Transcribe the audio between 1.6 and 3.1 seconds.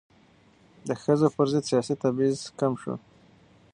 سیاسي تبعیض کم شو.